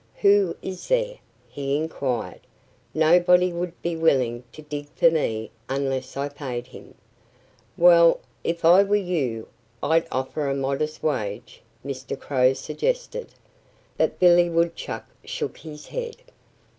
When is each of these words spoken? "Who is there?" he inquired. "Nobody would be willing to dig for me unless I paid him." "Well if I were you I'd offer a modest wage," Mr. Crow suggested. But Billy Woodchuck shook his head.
"Who 0.21 0.55
is 0.63 0.87
there?" 0.87 1.17
he 1.47 1.77
inquired. 1.77 2.39
"Nobody 2.91 3.53
would 3.53 3.79
be 3.83 3.95
willing 3.95 4.43
to 4.51 4.63
dig 4.63 4.87
for 4.95 5.11
me 5.11 5.51
unless 5.69 6.17
I 6.17 6.27
paid 6.27 6.65
him." 6.65 6.95
"Well 7.77 8.19
if 8.43 8.65
I 8.65 8.81
were 8.81 8.95
you 8.95 9.47
I'd 9.83 10.07
offer 10.11 10.49
a 10.49 10.55
modest 10.55 11.03
wage," 11.03 11.61
Mr. 11.85 12.19
Crow 12.19 12.53
suggested. 12.53 13.31
But 13.95 14.17
Billy 14.17 14.49
Woodchuck 14.49 15.05
shook 15.23 15.59
his 15.59 15.85
head. 15.85 16.15